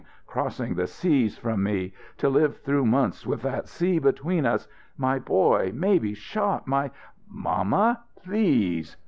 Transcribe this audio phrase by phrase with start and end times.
[0.25, 1.93] Crossing the seas from me!
[2.17, 6.89] To live through months with that sea between us my boy maybe shot my"
[7.29, 8.97] "Mamma, please!"